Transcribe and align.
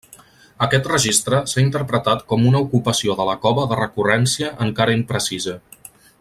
Aquest 0.67 0.87
registre 0.91 1.41
s’ha 1.51 1.61
interpretat 1.63 2.25
com 2.33 2.45
a 2.45 2.49
una 2.53 2.61
ocupació 2.69 3.17
de 3.21 3.29
la 3.31 3.37
cova 3.45 3.67
de 3.75 3.79
recurrència 3.83 4.51
encara 4.67 4.97
imprecisa. 5.03 5.57